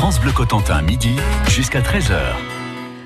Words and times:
France 0.00 0.18
Bleu 0.18 0.32
Cotentin, 0.32 0.80
midi 0.80 1.14
jusqu'à 1.46 1.82
13h. 1.82 2.18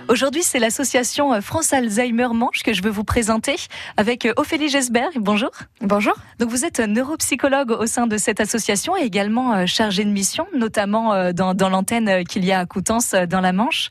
Aujourd'hui, 0.06 0.44
c'est 0.44 0.60
l'association 0.60 1.34
euh, 1.34 1.40
France 1.40 1.72
Alzheimer 1.72 2.28
Manche 2.32 2.62
que 2.62 2.72
je 2.72 2.84
veux 2.84 2.90
vous 2.90 3.02
présenter 3.02 3.56
avec 3.96 4.26
euh, 4.26 4.32
Ophélie 4.36 4.68
Gesberg. 4.68 5.14
Bonjour. 5.16 5.50
Bonjour. 5.80 6.14
Donc 6.38 6.50
vous 6.50 6.64
êtes 6.64 6.78
neuropsychologue 6.78 7.72
au 7.72 7.86
sein 7.86 8.06
de 8.06 8.16
cette 8.16 8.38
association 8.38 8.96
et 8.96 9.00
également 9.00 9.54
euh, 9.54 9.66
chargée 9.66 10.04
de 10.04 10.10
mission, 10.10 10.46
notamment 10.56 11.32
dans, 11.32 11.52
dans 11.52 11.68
l'antenne 11.68 12.22
qu'il 12.22 12.44
y 12.44 12.52
a 12.52 12.60
à 12.60 12.64
Coutances 12.64 13.16
dans 13.28 13.40
la 13.40 13.52
Manche. 13.52 13.90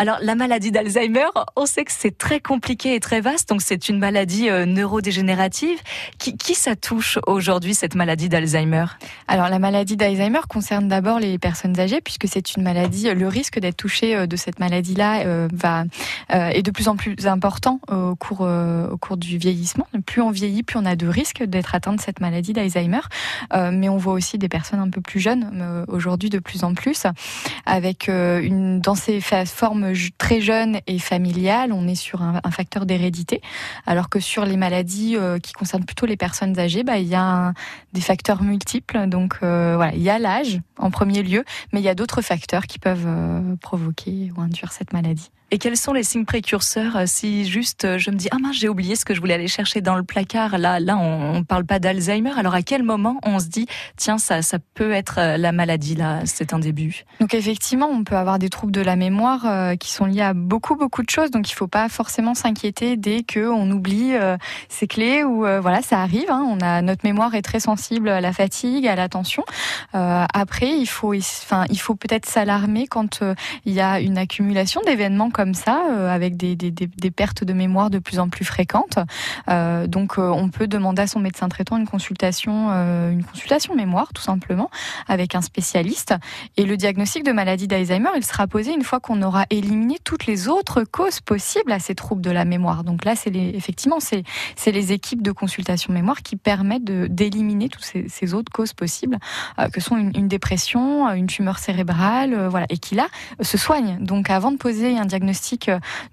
Alors 0.00 0.18
la 0.22 0.36
maladie 0.36 0.70
d'Alzheimer, 0.70 1.26
on 1.56 1.66
sait 1.66 1.84
que 1.84 1.90
c'est 1.90 2.16
très 2.16 2.38
compliqué 2.38 2.94
et 2.94 3.00
très 3.00 3.20
vaste, 3.20 3.48
donc 3.48 3.62
c'est 3.62 3.88
une 3.88 3.98
maladie 3.98 4.48
euh, 4.48 4.64
neurodégénérative. 4.64 5.76
Qui, 6.18 6.36
qui 6.36 6.54
ça 6.54 6.76
touche 6.76 7.18
aujourd'hui 7.26 7.74
cette 7.74 7.96
maladie 7.96 8.28
d'Alzheimer? 8.28 8.84
Alors 9.26 9.48
la 9.48 9.58
maladie 9.58 9.96
d'Alzheimer 9.96 10.38
concerne 10.48 10.86
d'abord 10.86 11.18
les 11.18 11.36
personnes 11.40 11.80
âgées 11.80 12.00
puisque 12.00 12.28
c'est 12.28 12.54
une 12.54 12.62
maladie. 12.62 13.12
Le 13.12 13.26
risque 13.26 13.58
d'être 13.58 13.76
touché 13.76 14.14
euh, 14.14 14.26
de 14.28 14.36
cette 14.36 14.60
maladie-là 14.60 15.26
euh, 15.26 15.48
va 15.52 15.82
est 16.30 16.62
de 16.62 16.70
plus 16.70 16.86
en 16.86 16.94
plus 16.94 17.26
important 17.26 17.80
au 17.90 18.14
cours 18.14 18.42
au 18.42 18.96
cours 18.98 19.16
du 19.16 19.38
vieillissement. 19.38 19.88
Plus 20.06 20.22
on 20.22 20.30
vieillit, 20.30 20.62
plus 20.62 20.78
on 20.78 20.84
a 20.84 20.94
de 20.94 21.08
risques 21.08 21.42
d'être 21.42 21.74
atteint 21.74 21.94
de 21.94 22.00
cette 22.00 22.20
maladie 22.20 22.52
d'Alzheimer. 22.52 23.00
mais 23.72 23.88
on 23.88 23.96
voit 23.96 24.12
aussi 24.12 24.38
des 24.38 24.48
personnes 24.48 24.80
un 24.80 24.90
peu 24.90 25.00
plus 25.00 25.20
jeunes 25.20 25.84
aujourd'hui 25.88 26.28
de 26.28 26.38
plus 26.38 26.64
en 26.64 26.74
plus 26.74 27.06
avec 27.66 28.08
une 28.08 28.80
dans 28.80 28.94
ces 28.94 29.20
formes 29.20 29.87
très 30.18 30.40
jeune 30.40 30.80
et 30.86 30.98
familiale, 30.98 31.72
on 31.72 31.86
est 31.86 31.94
sur 31.94 32.22
un, 32.22 32.40
facteur 32.50 32.86
d'hérédité, 32.86 33.40
alors 33.86 34.08
que 34.08 34.20
sur 34.20 34.44
les 34.44 34.56
maladies 34.56 35.16
euh, 35.16 35.38
qui 35.38 35.52
concernent 35.52 35.84
plutôt 35.84 36.06
les 36.06 36.16
personnes 36.16 36.58
âgées, 36.58 36.82
bah, 36.82 36.98
il 36.98 37.06
y 37.06 37.14
a 37.14 37.52
des 37.92 38.00
facteurs 38.00 38.42
multiples. 38.42 39.06
Donc 39.06 39.38
euh, 39.42 39.74
voilà, 39.76 39.94
il 39.94 40.02
y 40.02 40.10
a 40.10 40.18
l'âge 40.18 40.60
en 40.78 40.90
premier 40.90 41.22
lieu, 41.22 41.44
mais 41.72 41.80
il 41.80 41.84
y 41.84 41.88
a 41.88 41.94
d'autres 41.94 42.22
facteurs 42.22 42.66
qui 42.66 42.78
peuvent 42.78 43.06
euh, 43.06 43.56
provoquer 43.56 44.32
ou 44.36 44.40
induire 44.40 44.72
cette 44.72 44.92
maladie. 44.92 45.30
Et 45.50 45.56
quels 45.56 45.78
sont 45.78 45.94
les 45.94 46.02
signes 46.02 46.26
précurseurs 46.26 46.96
euh, 46.96 47.04
si 47.06 47.46
juste 47.46 47.86
euh, 47.86 47.96
je 47.96 48.10
me 48.10 48.16
dis 48.16 48.28
ah 48.30 48.36
mince 48.38 48.56
j'ai 48.56 48.68
oublié 48.68 48.96
ce 48.96 49.06
que 49.06 49.14
je 49.14 49.20
voulais 49.20 49.32
aller 49.32 49.48
chercher 49.48 49.80
dans 49.80 49.96
le 49.96 50.02
placard. 50.02 50.58
Là 50.58 50.78
là 50.78 50.98
on, 50.98 51.36
on 51.36 51.42
parle 51.42 51.64
pas 51.64 51.78
d'Alzheimer. 51.78 52.32
Alors 52.36 52.54
à 52.54 52.60
quel 52.60 52.82
moment 52.82 53.18
on 53.24 53.38
se 53.38 53.46
dit 53.46 53.66
tiens 53.96 54.18
ça 54.18 54.42
ça 54.42 54.58
peut 54.74 54.92
être 54.92 55.18
euh, 55.18 55.36
la 55.38 55.52
maladie 55.52 55.94
là 55.94 56.20
c'est 56.26 56.52
un 56.52 56.58
début? 56.58 57.04
Donc 57.20 57.32
effectivement 57.32 57.88
on 57.90 58.04
peut 58.04 58.16
avoir 58.16 58.38
des 58.38 58.50
troubles 58.50 58.72
de 58.72 58.82
la 58.82 58.96
mémoire 58.96 59.76
qui 59.78 59.90
sont 59.90 60.04
liés 60.04 60.20
à 60.20 60.34
beaucoup 60.34 60.76
beaucoup 60.76 61.02
de 61.02 61.08
choses. 61.08 61.30
Donc 61.30 61.50
il 61.50 61.54
faut 61.54 61.66
pas 61.66 61.88
forcément 61.88 62.34
s'inquiéter 62.34 62.98
dès 62.98 63.22
que 63.22 63.48
on 63.48 63.70
oublie 63.70 64.12
ses 64.68 64.86
clés 64.86 65.24
ou 65.24 65.40
voilà 65.40 65.80
ça 65.80 66.02
arrive 66.02 66.30
hein. 66.30 66.44
on 66.46 66.60
a 66.60 66.82
notre 66.82 67.04
mémoire 67.04 67.34
est 67.34 67.42
très 67.42 67.60
sensible 67.60 68.10
à 68.10 68.20
la 68.20 68.32
fatigue 68.34 68.86
à 68.86 68.96
l'attention. 68.96 69.44
Après 69.92 70.68
il 70.68 70.86
faut 70.86 71.14
enfin 71.14 71.64
il 71.70 71.80
faut 71.80 71.94
peut-être 71.94 72.26
s'alarmer 72.26 72.86
quand 72.86 73.22
il 73.64 73.72
y 73.72 73.80
a 73.80 74.00
une 74.00 74.18
accumulation 74.18 74.82
d'événements 74.84 75.30
comme 75.38 75.54
ça, 75.54 75.84
euh, 75.88 76.12
avec 76.12 76.36
des, 76.36 76.56
pertes 77.12 77.44
de 77.44 77.52
mémoire 77.52 77.90
de 77.90 78.00
plus 78.00 78.18
en 78.18 78.28
plus 78.28 78.44
fréquentes. 78.44 78.98
Euh, 79.48 79.86
donc, 79.86 80.18
euh, 80.18 80.22
on 80.22 80.48
peut 80.48 80.66
demander 80.66 81.02
à 81.02 81.06
son 81.06 81.20
médecin 81.20 81.48
traitant 81.48 81.76
une 81.76 81.86
consultation, 81.86 82.70
une 82.70 83.22
consultation 83.22 83.76
mémoire, 83.76 84.08
tout 84.12 84.22
simplement, 84.22 84.68
avec 85.06 85.36
un 85.36 85.40
spécialiste. 85.40 86.16
Et 86.56 86.64
le 86.64 86.76
diagnostic 86.76 87.22
de 87.22 87.30
maladie 87.30 87.68
d'Alzheimer, 87.68 88.08
il 88.16 88.24
sera 88.24 88.48
posé 88.48 88.74
une 88.74 88.82
fois 88.82 88.98
qu'on 88.98 89.22
aura 89.22 89.44
éliminé 89.50 89.98
toutes 90.02 90.26
les 90.26 90.48
autres 90.48 90.82
causes 90.82 91.20
possibles 91.20 91.70
à 91.70 91.78
ces 91.78 91.94
troubles 91.94 92.22
de 92.22 92.32
la 92.32 92.44
mémoire. 92.44 92.82
Donc 92.82 93.04
là, 93.04 93.14
c'est 93.14 93.32
effectivement, 93.36 94.00
c'est, 94.00 94.24
les 94.66 94.92
équipes 94.92 95.22
de 95.22 95.30
consultation 95.30 95.92
mémoire 95.92 96.22
qui 96.22 96.34
permettent 96.34 96.84
d'éliminer 96.84 97.68
toutes 97.68 97.84
ces, 97.84 98.34
autres 98.34 98.50
causes 98.50 98.72
possibles, 98.72 99.18
que 99.72 99.80
sont 99.80 99.96
une, 99.96 100.26
dépression, 100.26 101.08
une 101.12 101.28
tumeur 101.28 101.60
cérébrale, 101.60 102.48
voilà, 102.48 102.66
et 102.70 102.78
qui 102.78 102.96
là 102.96 103.06
se 103.40 103.56
soignent. 103.56 103.98
Donc, 104.00 104.30
avant 104.30 104.50
de 104.50 104.56
poser 104.56 104.98
un 104.98 105.04
diagnostic 105.04 105.27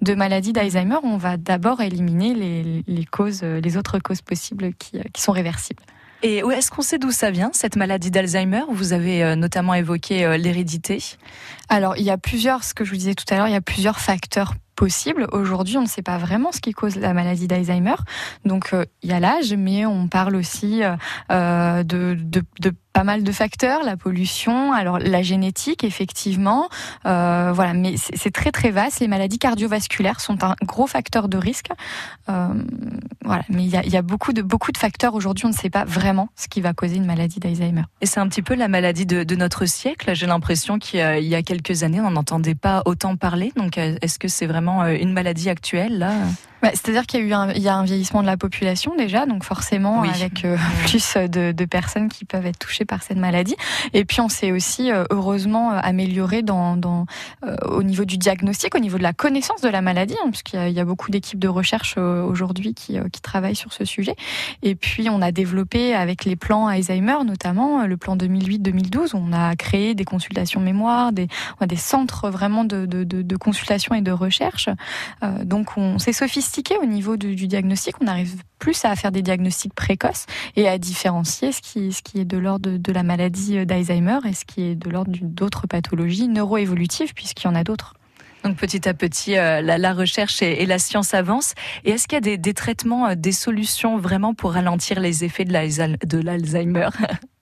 de 0.02 0.16
maladie 0.16 0.53
d'Alzheimer, 0.53 0.97
on 1.03 1.17
va 1.17 1.38
d'abord 1.38 1.81
éliminer 1.81 2.83
les, 2.88 3.05
causes, 3.05 3.44
les 3.44 3.77
autres 3.77 3.99
causes 3.99 4.21
possibles 4.21 4.73
qui, 4.73 5.02
sont 5.17 5.31
réversibles. 5.31 5.83
Et 6.23 6.37
est-ce 6.37 6.71
qu'on 6.71 6.81
sait 6.81 6.98
d'où 6.98 7.11
ça 7.11 7.30
vient, 7.30 7.52
cette 7.54 7.75
maladie 7.75 8.09
d'Alzheimer? 8.09 8.64
Vous 8.70 8.93
avez 8.93 9.23
euh, 9.23 9.36
notamment 9.36 9.73
évoqué 9.73 10.25
euh, 10.25 10.37
l'hérédité. 10.37 10.98
Alors, 11.70 11.98
il 11.98 12.04
y 12.04 12.09
a 12.09 12.17
plusieurs, 12.17 12.64
ce 12.64 12.73
que 12.73 12.83
je 12.83 12.92
vous 12.92 12.98
disais 12.98 13.14
tout 13.14 13.25
à 13.30 13.37
l'heure, 13.37 13.48
il 13.48 13.54
y 13.54 13.58
a 13.58 13.61
plusieurs 13.61 13.99
facteurs 13.99 14.55
possibles. 14.75 15.27
Aujourd'hui, 15.31 15.77
on 15.77 15.83
ne 15.83 15.87
sait 15.87 16.02
pas 16.02 16.17
vraiment 16.17 16.52
ce 16.52 16.61
qui 16.61 16.71
cause 16.71 16.95
la 16.95 17.14
maladie 17.14 17.48
d'Alzheimer. 17.48 17.95
Donc, 18.43 18.73
euh, 18.73 18.86
il 19.04 19.09
y 19.11 19.14
a 19.14 19.20
l'âge, 19.20 19.54
mais 19.54 19.86
on 19.86 20.08
parle 20.08 20.36
aussi 20.36 20.81
de, 21.30 21.83
de, 21.83 22.43
de 22.59 22.73
pas 22.95 23.04
mal 23.04 23.23
de 23.23 23.32
facteurs, 23.33 23.83
la 23.83 23.98
pollution, 23.98 24.72
alors 24.72 25.00
la 25.00 25.22
génétique 25.22 25.83
effectivement, 25.83 26.70
euh, 27.06 27.52
voilà, 27.54 27.73
mais 27.73 27.95
c'est 27.98 28.32
très 28.32 28.52
très 28.52 28.72
vaste. 28.72 29.02
Les 29.02 29.10
maladies 29.10 29.38
cardiovasculaires 29.38 30.22
sont 30.22 30.45
un 30.45 30.56
gros 30.64 30.88
facteur 30.88 31.28
de 31.28 31.38
risque, 31.38 31.72
euh, 32.30 32.48
voilà, 33.26 33.44
mais 33.50 33.66
il 33.66 33.70
y 33.70 33.98
a, 33.98 34.02
beaucoup 34.02 34.32
de 34.32 34.42
beaucoup 34.42 34.72
de 34.72 34.78
facteurs 34.78 35.14
aujourd'hui. 35.14 35.45
On 35.45 35.50
ne 35.50 35.54
sait 35.54 35.70
pas 35.70 35.84
vraiment 35.84 36.30
ce 36.38 36.48
qui 36.48 36.61
va 36.61 36.72
causer 36.72 36.95
une 36.95 37.05
maladie 37.05 37.42
d'Alzheimer. 37.42 37.84
Et 38.00 38.05
c'est 38.05 38.22
un 38.22 38.30
petit 38.30 38.42
peu 38.42 38.55
la 38.55 38.70
maladie 38.70 39.05
de, 39.05 39.36
notre 39.36 39.66
siècle. 39.66 40.16
J'ai 40.16 40.28
l'impression 40.28 40.80
qu'il 40.80 41.02
y, 41.02 41.26
y, 41.26 41.36
a 41.36 41.44
quelques 41.44 41.84
années, 41.84 42.00
on 42.00 42.11
n'entendait 42.11 42.55
pas 42.55 42.82
autant 42.86 43.17
parler. 43.17 43.52
Donc, 43.58 43.78
euh, 43.78 43.98
est-ce 44.02 44.17
que 44.20 44.30
c'est 44.30 44.45
vraiment 44.45 44.86
une 44.86 45.11
maladie 45.11 45.50
actuelle 45.50 45.98
là? 45.98 46.14
Bah, 46.65 46.71
C'est-à-dire 46.73 47.05
qu'il 47.05 47.20
y 47.20 47.23
a 47.23 47.26
eu 47.26 47.33
un, 47.33 47.52
il 47.52 47.61
y 47.61 47.70
a 47.70 47.76
un 47.76 47.83
vieillissement 47.83 48.21
de 48.21 48.27
la 48.27 48.37
population 48.37 48.95
déjà, 48.95 49.26
donc 49.26 49.43
forcément 49.43 50.02
avec 50.02 50.45
euh, 50.45 50.58
plus 50.87 51.15
de, 51.15 51.52
de 51.52 51.65
personnes 51.65 52.09
qui 52.09 52.26
peuvent 52.26 52.45
être 52.45 52.58
touchées 52.58 52.86
par 52.86 53.03
cette 53.03 53.17
maladie. 53.17 53.55
Et 53.93 54.03
puis 54.03 54.20
on 54.21 54.30
s'est 54.30 54.52
aussi 54.52 54.92
euh, 54.92 55.04
heureusement 55.11 55.73
euh, 55.73 55.80
amélioré 55.83 56.42
dans, 56.42 56.75
dans 56.75 57.05
euh, 57.45 57.55
au 57.67 57.83
niveau 57.83 58.04
du 58.05 58.17
diagnostic, 58.17 58.73
au 58.73 58.80
niveau 58.80 58.98
de 58.98 59.04
la 59.04 59.14
connaissance 59.14 59.61
de 59.61 59.70
la 59.70 59.81
maladie, 59.81 60.15
hein, 60.23 60.30
puisqu'il 60.30 60.71
y, 60.71 60.80
a 60.80 60.86
beaucoup 60.86 61.11
d'équipes 61.11 61.39
de 61.39 61.48
recherche 61.48 61.98
aujourd'hui 61.98 62.73
qui, 62.73 62.98
qui 63.11 63.21
travaillent 63.21 63.55
sur 63.55 63.73
ce 63.73 63.86
sujet. 63.86 64.15
Et 64.64 64.75
puis 64.75 65.09
on 65.09 65.21
a 65.21 65.31
développé 65.31 65.93
avec 65.93 66.25
les 66.25 66.36
plans 66.36 66.67
Alzheimer, 66.67 67.17
notamment 67.25 67.86
le 67.86 67.98
plan 67.98 68.15
2008-2012, 68.17 69.11
on 69.14 69.33
a 69.33 69.55
créé 69.55 69.93
des 69.93 70.05
consultations 70.05 70.59
mémoire, 70.59 71.11
des, 71.11 71.27
des 71.61 71.75
centres 71.75 72.30
vraiment 72.30 72.64
de, 72.64 72.86
de, 72.86 73.04
de, 73.04 73.21
de 73.21 73.37
consultation 73.37 73.93
et 73.95 74.02
de 74.02 74.11
recherche. 74.11 74.70
donc 75.43 75.77
on 75.77 75.99
s'est 75.99 76.14
sophistiqué 76.14 76.55
au 76.82 76.86
niveau 76.86 77.17
du, 77.17 77.36
diagnostic, 77.36 77.95
on 78.02 78.08
arrive 78.08 78.43
plus 78.60 78.86
à 78.86 78.95
faire 78.95 79.11
des 79.11 79.21
diagnostics 79.21 79.73
précoces 79.73 80.26
et 80.55 80.67
à 80.67 80.77
différencier 80.77 81.52
ce 81.52 81.61
qui, 81.61 82.20
est 82.20 82.26
de 82.26 82.38
l'ordre 82.38 82.77
de, 82.77 82.92
la 82.92 83.04
maladie 83.04 83.66
d'Alzheimer 83.66 84.20
et 84.26 84.33
ce 84.33 84.45
qui 84.45 84.64
est 84.64 84.76
de 84.76 84.89
l'ordre 84.89 85.11
d'autres 85.21 85.67
pathologies 85.67 86.27
neuroévolutives, 86.27 87.14
puisqu'il 87.14 87.45
y 87.45 87.49
en 87.49 87.55
a 87.55 87.64
d'autres. 87.64 87.93
Donc 88.43 88.58
petit 88.58 88.88
à 88.88 88.93
petit, 88.93 89.38
euh, 89.38 89.61
la, 89.61 89.93
recherche 89.93 90.42
et, 90.42 90.66
la 90.66 90.77
science 90.77 91.14
avancent. 91.14 91.55
Et 91.83 91.92
est-ce 91.92 92.08
qu'il 92.08 92.23
y 92.23 92.33
a 92.33 92.38
des, 92.38 92.54
traitements, 92.54 93.08
euh, 93.08 93.16
des 93.16 93.32
solutions 93.32 93.98
vraiment 93.98 94.36
pour 94.36 94.54
ralentir 94.54 94.99
les 94.99 95.23
effets 95.23 95.45
de 95.45 96.20
l'Alzheimer? 96.20 96.89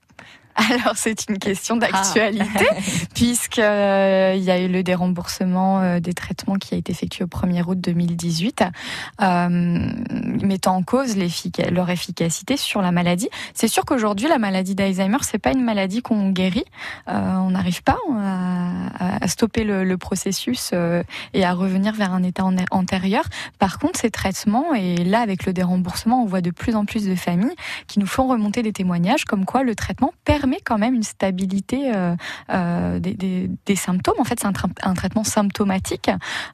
Alors 0.72 0.96
c'est 0.96 1.30
une 1.30 1.40
question 1.40 1.78
d'actualité 1.78 2.68
ah. 2.69 2.75
puisque 3.16 3.59
euh, 3.59 4.34
il 4.36 4.44
y 4.44 4.52
a 4.52 4.59
eu 4.59 4.68
le 4.68 4.84
déremboursement 4.84 5.81
euh, 5.81 6.00
des 6.00 6.14
traitements 6.14 6.56
qui 6.56 6.75
a 6.75 6.78
été 6.78 6.91
effectué 6.91 7.24
au 7.24 7.28
1er 7.28 7.64
août 7.66 7.80
2018, 7.80 8.63
euh, 9.22 9.50
mettant 10.44 10.75
en 10.75 10.84
cause 10.84 11.16
leur 11.72 11.90
efficacité 11.90 12.58
sur 12.58 12.81
la 12.81 12.92
maladie. 12.92 13.30
C'est 13.53 13.68
sûr 13.68 13.84
qu'aujourd'hui 13.86 14.28
la 14.28 14.38
maladie 14.38 14.75
d'Alzheimer 14.75 15.18
c'est 15.22 15.40
pas 15.40 15.52
une 15.52 15.63
maladie 15.63 16.02
qu'on 16.02 16.30
guérit, 16.30 16.66
on 17.08 17.50
n'arrive 17.50 17.81
pas 17.84 17.97
à, 18.19 19.28
stopper 19.28 19.63
le, 19.63 19.97
processus 19.97 20.72
et 21.34 21.46
à 21.46 21.53
revenir 21.53 21.94
vers 21.94 22.13
un 22.13 22.24
état 22.24 22.44
antérieur. 22.72 23.24
Par 23.59 23.80
contre 23.80 24.00
ces 24.00 24.12
traitements 24.12 24.74
et 24.74 24.97
là 24.97 25.22
avec 25.22 25.46
le 25.46 25.53
déremboursement 25.53 26.24
on 26.24 26.25
voit 26.25 26.42
de 26.42 26.52
plus 26.52 26.75
en 26.75 26.86
plus 26.86 27.06
de 27.06 27.16
familles 27.16 27.56
qui 27.88 28.00
nous 28.00 28.08
font 28.08 28.28
remonter 28.28 28.62
des 28.62 28.74
témoignages 28.74 29.25
comme 29.25 29.46
quoi 29.46 29.63
le 29.63 29.75
traitement 29.75 30.13
permet 30.25 30.43
permet 30.44 30.59
quand 30.62 30.78
même 30.78 30.94
une 30.94 31.04
stabilité 31.04 31.94
euh, 31.96 32.16
euh, 32.50 33.00
des, 33.00 33.50
des, 33.66 33.76
symptômes. 33.78 34.16
En 34.20 34.26
fait, 34.26 34.42
c'est 34.42 34.48
un, 34.48 34.54
un, 34.84 34.94
traitement 34.94 35.24
symptomatique. 35.24 36.12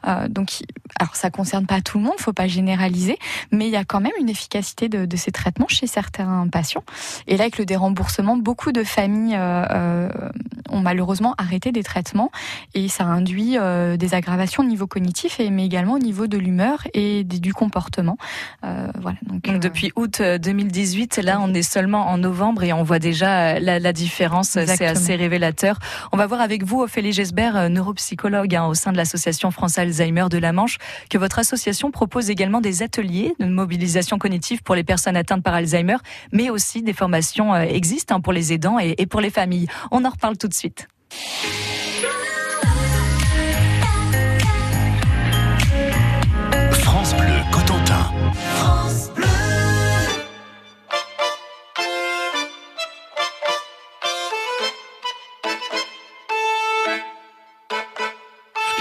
Euh, 0.07 0.27
donc, 0.27 0.62
alors 1.00 1.15
ça 1.15 1.31
concerne 1.31 1.65
pas 1.65 1.81
tout 1.81 1.97
le 1.97 2.03
monde, 2.03 2.13
faut 2.19 2.33
pas 2.33 2.47
généraliser, 2.47 3.18
mais 3.51 3.65
il 3.65 3.71
y 3.71 3.77
a 3.77 3.86
quand 3.86 4.00
même 4.00 4.12
une 4.19 4.30
efficacité 4.30 4.89
de, 4.89 5.07
de 5.07 5.18
ces 5.18 5.31
traitements 5.31 5.68
chez 5.68 5.88
certains 5.88 6.47
patients. 6.51 6.83
Et 7.25 7.36
là, 7.36 7.45
avec 7.45 7.57
le 7.57 7.65
déremboursement, 7.65 8.38
beaucoup 8.38 8.71
de 8.71 8.83
familles 8.83 9.36
ont 9.36 10.81
malheureusement 10.81 11.33
arrêté 11.39 11.71
des 11.71 11.83
traitements 11.83 12.31
et 12.75 12.89
ça 12.89 13.06
induit 13.06 13.57
des 13.97 14.13
aggravations 14.13 14.63
au 14.63 14.68
niveau 14.68 14.85
cognitif 14.85 15.39
et 15.39 15.50
mais 15.50 15.65
également 15.65 15.94
au 15.94 16.00
niveau 16.00 16.27
de 16.27 16.38
l'humeur 16.38 16.83
et 16.94 17.24
du 17.24 17.53
comportement. 17.53 18.18
voilà. 18.62 19.18
Donc, 19.24 19.44
donc 19.44 19.59
depuis 19.59 19.92
août 19.95 20.21
2018, 20.21 21.18
là, 21.18 21.39
on 21.42 21.53
est 21.53 21.63
seulement 21.63 22.07
en 22.09 22.19
novembre 22.19 22.63
et 22.63 22.74
on 22.74 22.83
voit 22.83 23.00
déjà 23.00 23.59
la 23.59 23.78
la, 23.79 23.93
différence, 23.93 24.49
c'est 24.49 24.85
assez 24.85 25.15
révélateur. 25.15 25.79
On 26.11 26.17
va 26.17 26.27
voir 26.27 26.41
avec 26.41 26.63
vous, 26.63 26.81
Ophélie 26.81 27.13
Gesbert, 27.13 27.55
euh, 27.55 27.69
neuropsychologue 27.69 28.55
hein, 28.55 28.65
au 28.65 28.73
sein 28.73 28.91
de 28.91 28.97
l'association 28.97 29.51
France 29.51 29.77
Alzheimer 29.77 30.25
de 30.29 30.37
la 30.37 30.53
Manche, 30.53 30.77
que 31.09 31.17
votre 31.17 31.39
association 31.39 31.91
propose 31.91 32.29
également 32.29 32.61
des 32.61 32.83
ateliers 32.83 33.33
de 33.39 33.45
mobilisation 33.45 34.17
cognitive 34.17 34.63
pour 34.63 34.75
les 34.75 34.83
personnes 34.83 35.17
atteintes 35.17 35.43
par 35.43 35.53
Alzheimer, 35.53 35.97
mais 36.31 36.49
aussi 36.49 36.81
des 36.81 36.93
formations 36.93 37.53
euh, 37.53 37.61
existent 37.61 38.15
hein, 38.15 38.21
pour 38.21 38.33
les 38.33 38.53
aidants 38.53 38.79
et, 38.79 38.95
et 38.97 39.05
pour 39.05 39.21
les 39.21 39.29
familles. 39.29 39.67
On 39.91 40.05
en 40.05 40.09
reparle 40.09 40.37
tout 40.37 40.47
de 40.47 40.53
suite. 40.53 40.87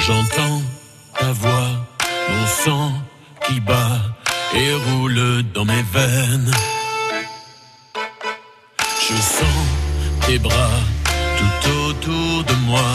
J'entends 0.08 0.62
ta 1.20 1.32
voix, 1.32 1.70
mon 2.31 2.46
sang 2.46 2.93
qui 3.44 3.60
bat 3.60 4.00
et 4.55 4.72
roule 4.72 5.43
dans 5.52 5.66
mes 5.66 5.82
veines. 5.93 6.50
Je 9.02 9.14
sens 9.14 9.66
tes 10.26 10.38
bras 10.38 10.81
tout 11.37 11.70
autour 11.88 12.43
de 12.44 12.55
moi 12.64 12.90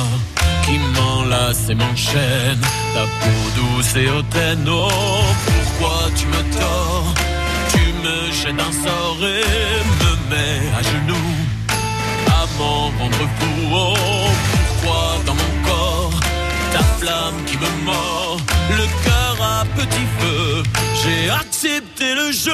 qui 0.66 0.80
m'enlace 0.96 1.70
et 1.70 1.76
m'enchaîne. 1.76 2.64
Ta 2.96 3.04
peau 3.04 3.44
douce 3.58 3.96
et 3.96 4.10
hautaine, 4.10 4.68
oh, 4.68 4.90
pourquoi 5.46 6.10
tu 6.18 6.26
me 6.26 6.42
tords? 6.58 7.14
Tu 7.74 7.84
me 8.04 8.32
jettes 8.32 8.60
un 8.60 8.72
sort 8.72 9.20
et 9.22 9.84
me 10.02 10.12
mets 10.32 10.64
à 10.80 10.82
genoux 10.82 11.36
à 12.26 12.48
m'en 12.58 12.86
rendre 12.88 13.28
fou. 13.38 13.43
Flamme 17.04 17.46
qui 17.46 17.58
me 17.58 17.86
mord, 17.86 18.40
le 18.70 18.86
cœur 19.04 19.36
à 19.42 19.66
petit 19.76 20.08
feu, 20.20 20.64
j'ai 21.02 21.30
accepté 21.30 22.16
le 22.16 22.32
jeu. 22.32 22.52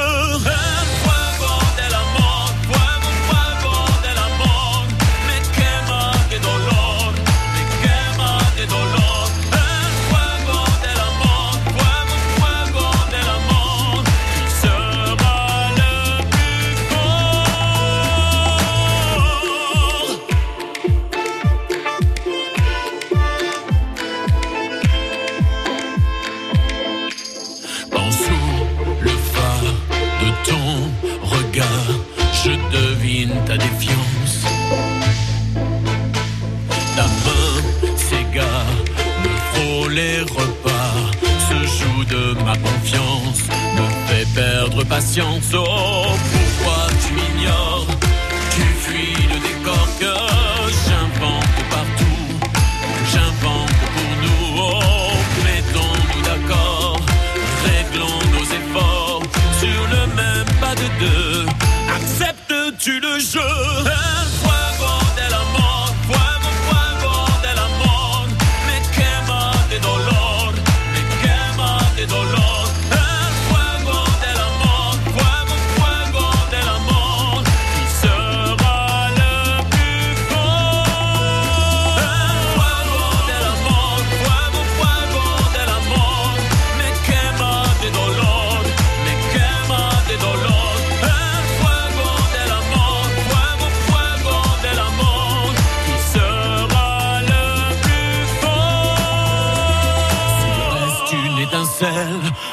Acceptes-tu 61.95 62.99
le 62.99 63.19
jeu? 63.19 63.39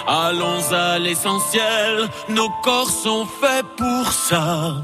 Allons 0.07 0.63
à 0.73 0.99
l'essentiel, 0.99 2.09
nos 2.29 2.51
corps 2.63 2.91
sont 2.91 3.27
faits 3.41 3.67
pour 3.77 4.13
ça. 4.13 4.75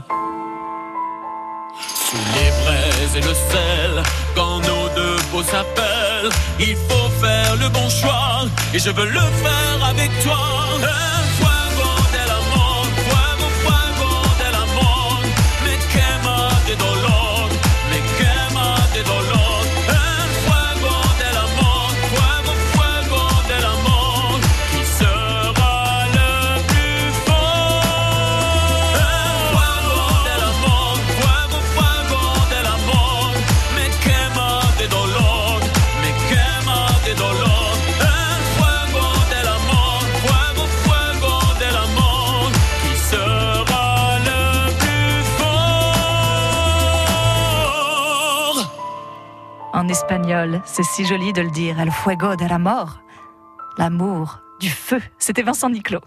Sous 1.79 2.17
les 2.37 2.51
braises 2.63 3.17
et 3.17 3.21
le 3.21 3.35
sel, 3.35 4.03
quand 4.35 4.59
nos 4.59 4.89
deux 4.95 5.17
peaux 5.31 5.43
s'appellent, 5.43 6.31
il 6.59 6.77
faut 6.89 7.09
faire 7.25 7.57
le 7.57 7.69
bon 7.69 7.89
choix, 7.89 8.47
et 8.75 8.79
je 8.79 8.91
veux 8.91 9.07
le 9.07 9.21
faire 9.21 9.89
avec 9.89 10.11
toi. 10.23 10.39
C'est 50.65 50.85
si 50.85 51.05
joli 51.05 51.33
de 51.33 51.43
le 51.43 51.51
dire. 51.51 51.81
El 51.81 51.91
fuego 51.91 52.37
de 52.37 52.47
la 52.47 52.59
mort. 52.59 53.03
L'amour 53.79 54.41
du 54.61 54.71
feu. 54.71 55.01
C'était 55.19 55.43
Vincent 55.43 55.71
Niclot. 55.71 56.01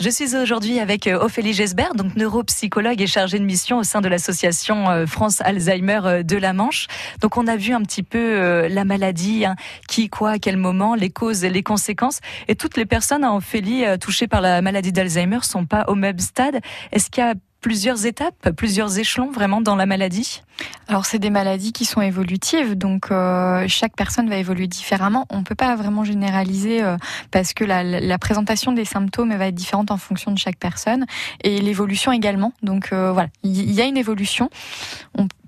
Je 0.00 0.10
suis 0.10 0.36
aujourd'hui 0.36 0.80
avec 0.80 1.06
euh, 1.06 1.18
Ophélie 1.18 1.54
Gesbert, 1.54 1.94
donc 1.94 2.14
neuropsychologue 2.14 3.00
et 3.00 3.06
chargée 3.06 3.38
de 3.38 3.44
mission 3.44 3.78
au 3.78 3.84
sein 3.84 4.02
de 4.02 4.08
l'association 4.08 4.90
euh, 4.90 5.06
France 5.06 5.40
Alzheimer 5.40 6.00
euh, 6.04 6.22
de 6.22 6.36
la 6.36 6.52
Manche. 6.52 6.88
Donc 7.22 7.38
on 7.38 7.46
a 7.46 7.56
vu 7.56 7.72
un 7.72 7.80
petit 7.80 8.02
peu 8.02 8.66
la 8.68 8.84
maladie, 8.84 9.46
hein, 9.46 9.56
qui, 9.88 10.10
quoi, 10.10 10.32
à 10.32 10.38
quel 10.38 10.58
moment, 10.58 10.94
les 10.94 11.08
causes 11.08 11.42
les 11.42 11.62
conséquences. 11.62 12.20
Et 12.48 12.54
toutes 12.54 12.76
les 12.76 12.84
personnes, 12.84 13.24
hein, 13.24 13.34
Ophélie, 13.34 13.84
touchées 13.98 14.26
par 14.26 14.42
la 14.42 14.60
maladie 14.60 14.92
d'Alzheimer 14.92 15.38
sont 15.42 15.64
pas 15.64 15.84
au 15.88 15.94
même 15.94 16.18
stade. 16.18 16.60
Est-ce 16.92 17.08
qu'il 17.08 17.24
y 17.24 17.26
a 17.26 17.34
plusieurs 17.64 18.04
étapes, 18.04 18.50
plusieurs 18.50 18.98
échelons 18.98 19.30
vraiment 19.30 19.62
dans 19.62 19.74
la 19.74 19.86
maladie 19.86 20.42
alors 20.86 21.06
c'est 21.06 21.18
des 21.18 21.30
maladies 21.30 21.72
qui 21.72 21.84
sont 21.84 22.00
évolutives, 22.00 22.76
donc 22.76 23.10
euh, 23.10 23.64
chaque 23.68 23.96
personne 23.96 24.28
va 24.28 24.36
évoluer 24.36 24.66
différemment. 24.66 25.26
On 25.30 25.38
ne 25.38 25.42
peut 25.42 25.54
pas 25.54 25.74
vraiment 25.74 26.04
généraliser 26.04 26.82
euh, 26.82 26.96
parce 27.30 27.54
que 27.54 27.64
la, 27.64 28.18
présentation 28.18 28.70
des 28.70 28.84
symptômes 28.84 29.34
va 29.34 29.48
être 29.48 29.54
différente 29.54 29.90
en 29.90 29.96
fonction 29.96 30.30
de 30.30 30.38
chaque 30.38 30.58
personne 30.58 31.06
et 31.42 31.60
l'évolution 31.60 32.12
également. 32.12 32.52
Donc 32.62 32.92
euh, 32.92 33.10
voilà, 33.12 33.30
il 33.42 33.72
y, 33.72 33.80
a 33.80 33.84
une 33.84 33.96
évolution. 33.96 34.50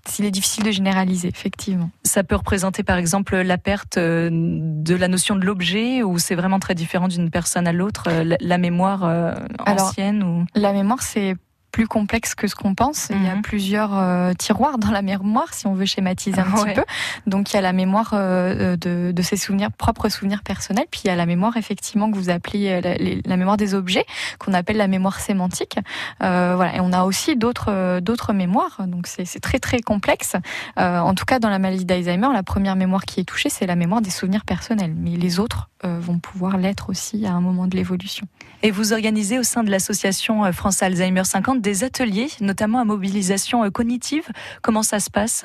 s'il 0.09 0.25
est 0.25 0.31
difficile 0.31 0.65
de 0.65 0.71
généraliser, 0.71 1.29
effectivement. 1.29 1.91
Ça 2.03 2.25
peut 2.25 2.37
représenter 2.37 2.83
par 2.83 2.97
exemple 2.97 3.37
la 3.37 3.59
perte 3.59 3.99
de 3.99 4.95
la 4.95 5.09
notion 5.09 5.37
de 5.37 5.45
l'objet 5.45 6.03
ou 6.03 6.19
c'est 6.19 6.35
vraiment 6.35 6.59
très 6.59 6.75
différent 6.75 7.09
d'une 7.09 7.31
personne 7.31 7.69
à 7.69 7.73
l'autre, 7.73 8.09
la, 8.41 8.59
mémoire 8.59 9.37
ancienne 9.67 10.23
ou... 10.23 10.47
La 10.55 10.73
mémoire, 10.73 11.03
c'est 11.03 11.37
plus 11.77 11.87
complexe 11.87 12.35
que 12.35 12.49
ce 12.49 12.55
qu'on 12.55 12.75
pense. 12.75 13.09
Il 13.11 13.23
y 13.23 13.29
a 13.29 13.35
mhm. 13.35 13.43
plusieurs 13.43 13.95
euh, 13.95 14.33
tiroirs 14.33 14.79
dans 14.79 14.91
la 14.91 15.03
mémoire, 15.03 15.53
si 15.53 15.67
on 15.67 15.75
veut 15.75 15.85
schématiser 15.85 16.41
un 16.41 16.45
petit 16.45 16.73
peu. 16.73 16.85
Donc 17.27 17.53
il 17.53 17.57
y 17.57 17.59
a 17.59 17.61
la 17.61 17.75
mémoire 17.75 18.13
euh, 18.15 18.77
de, 18.79 19.13
de, 19.15 19.23
ses 19.23 19.37
souvenirs, 19.37 19.71
propres 19.71 20.09
souvenirs 20.09 20.43
personnels, 20.43 20.87
puis 20.91 21.03
il 21.05 21.09
y 21.09 21.11
a 21.11 21.17
la 21.17 21.27
mémoire 21.27 21.59
effectivement 21.59 22.11
que 22.11 22.17
vous 22.17 22.31
appelez 22.31 22.81
euh, 22.83 23.21
la, 23.27 23.37
mémoire 23.37 23.59
des 23.59 23.75
objets, 23.75 24.07
qu'on 24.39 24.55
appelle 24.55 24.79
la 24.79 24.87
mémoire 24.87 25.21
sémantique. 25.21 25.79
voilà, 26.19 26.77
et 26.77 26.81
on 26.81 26.95
a 26.95 27.05
aussi 27.05 27.37
d'autres 27.37 28.01
d'autres 28.01 28.33
mémoires. 28.33 28.87
Donc 28.87 29.07
c'est 29.07 29.41
très 29.41 29.59
très 29.59 29.81
complexe. 29.81 30.35
en 30.79 31.15
tout 31.15 31.27
cas, 31.27 31.39
dans 31.41 31.51
la 31.51 31.59
maladie 31.59 31.85
d'Alzheimer, 31.85 32.29
la 32.33 32.43
première 32.43 32.77
mémoire 32.77 33.05
qui 33.05 33.21
est 33.21 33.25
touchée, 33.25 33.51
c'est 33.51 33.67
la 33.67 33.77
mémoire 33.77 34.01
des 34.01 34.09
souvenirs 34.09 34.47
personnels, 34.47 34.95
mais 34.97 35.11
les 35.11 35.41
autres 35.41 35.69
vont 35.85 36.19
pouvoir 36.21 36.57
l'être 36.57 36.89
aussi 36.89 37.27
à 37.27 37.35
un 37.35 37.43
moment 37.43 37.67
de 37.67 37.77
l'évolution. 37.77 38.27
Et 38.63 38.71
vous 38.71 38.93
organisez 38.93 39.39
au 39.39 39.43
sein 39.43 39.63
de 39.63 39.71
l'association 39.71 40.51
France 40.53 40.83
Alzheimer 40.83 41.25
50 41.25 41.61
des 41.61 41.85
ateliers, 41.85 42.29
notamment 42.41 42.79
à 42.79 42.85
mobilisation 42.85 43.65
euh, 43.65 43.71
cognitive. 43.71 44.27
Comment 44.63 44.83
ça 44.83 44.99
se 44.99 45.11
passe? 45.11 45.45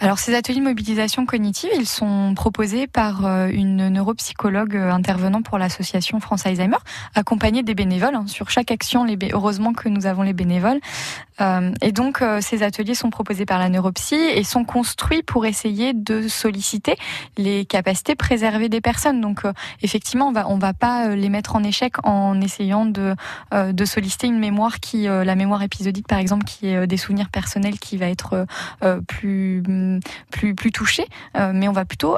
Alors 0.00 0.18
ces 0.18 0.34
ateliers 0.34 0.60
de 0.60 0.64
mobilisation 0.64 1.24
cognitive, 1.24 1.70
ils 1.74 1.88
sont 1.88 2.34
proposés 2.36 2.86
par 2.86 3.24
euh, 3.24 3.48
une 3.48 3.88
neuropsychologue 3.88 4.76
euh, 4.76 4.90
intervenant 4.90 5.42
pour 5.42 5.58
l'association 5.58 6.20
France 6.20 6.46
Alzheimer, 6.46 6.76
accompagnée 7.14 7.62
des 7.62 7.74
bénévoles. 7.74 8.14
Hein. 8.14 8.26
Sur 8.26 8.50
chaque 8.50 8.70
action, 8.70 9.06
heureusement 9.32 9.72
que 9.72 9.88
nous 9.88 10.06
avons 10.06 10.22
les 10.22 10.32
bénévoles. 10.34 10.80
et 11.80 11.92
donc, 11.92 12.22
ces 12.40 12.62
ateliers 12.62 12.94
sont 12.94 13.10
proposés 13.10 13.46
par 13.46 13.58
la 13.58 13.68
neuropsy 13.68 14.14
et 14.14 14.44
sont 14.44 14.64
construits 14.64 15.22
pour 15.22 15.44
essayer 15.44 15.92
de 15.92 16.28
solliciter 16.28 16.94
les 17.36 17.64
capacités 17.64 18.14
préservées 18.14 18.68
des 18.68 18.80
personnes. 18.80 19.20
Donc, 19.20 19.42
effectivement, 19.82 20.28
on 20.28 20.32
va 20.32 20.48
on 20.48 20.58
va 20.58 20.72
pas 20.72 21.08
les 21.08 21.28
mettre 21.28 21.56
en 21.56 21.64
échec 21.64 21.94
en 22.04 22.40
essayant 22.40 22.51
de 22.60 23.14
de 23.52 23.84
solliciter 23.84 24.26
une 24.26 24.38
mémoire 24.38 24.80
qui, 24.80 25.04
la 25.04 25.34
mémoire 25.34 25.62
épisodique 25.62 26.06
par 26.08 26.18
exemple, 26.18 26.44
qui 26.44 26.68
est 26.68 26.86
des 26.86 26.96
souvenirs 26.96 27.28
personnels, 27.28 27.78
qui 27.78 27.96
va 27.96 28.06
être 28.06 28.46
plus 29.06 29.62
plus 30.30 30.54
plus 30.54 30.72
touchée. 30.72 31.06
mais 31.34 31.68
on 31.68 31.72
va 31.72 31.84
plutôt 31.84 32.16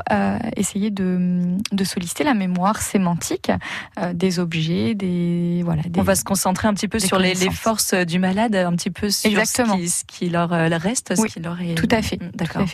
essayer 0.56 0.90
de 0.90 1.56
de 1.72 1.84
solliciter 1.84 2.24
la 2.24 2.34
mémoire 2.34 2.80
sémantique 2.82 3.50
des 4.12 4.38
objets, 4.38 4.94
des 4.94 5.62
voilà. 5.64 5.82
on 5.96 6.02
va 6.02 6.14
se 6.14 6.24
concentrer 6.24 6.68
un 6.68 6.74
petit 6.74 6.88
peu 6.88 6.98
sur 6.98 7.18
les, 7.18 7.34
forces 7.50 7.94
du 7.94 8.18
malade, 8.18 8.54
un 8.56 8.72
petit 8.72 8.90
peu 8.90 9.10
sur 9.10 9.30
Ce, 9.46 9.62
qui, 9.62 9.88
ce 9.88 10.04
qui 10.04 10.28
leur 10.28 10.50
reste, 10.50 11.14
ce 11.16 11.26
qui 11.26 11.40
leur 11.40 11.60
est. 11.60 11.74
Tout 11.74 11.88
à 11.90 12.02
fait. 12.02 12.18
D'accord. 12.34 12.66